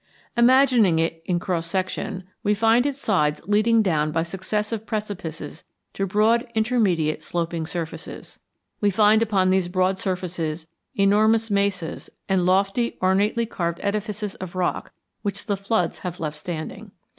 Imagining 0.35 0.97
it 0.97 1.21
in 1.25 1.37
cross 1.37 1.67
section, 1.67 2.23
we 2.41 2.55
find 2.55 2.87
its 2.87 2.97
sides 2.97 3.39
leading 3.47 3.83
down 3.83 4.11
by 4.11 4.23
successive 4.23 4.87
precipices 4.87 5.63
to 5.93 6.07
broad 6.07 6.47
intermediate 6.55 7.21
sloping 7.21 7.67
surfaces. 7.67 8.39
We 8.79 8.89
find 8.89 9.21
upon 9.21 9.51
these 9.51 9.67
broad 9.67 9.99
surfaces 9.99 10.65
enormous 10.95 11.51
mesas 11.51 12.09
and 12.27 12.47
lofty, 12.47 12.97
ornately 12.99 13.45
carved 13.45 13.79
edifices 13.83 14.33
of 14.33 14.55
rock 14.55 14.91
which 15.21 15.45
the 15.45 15.55
floods 15.55 15.99
have 15.99 16.19
left 16.19 16.37
standing. 16.39 16.89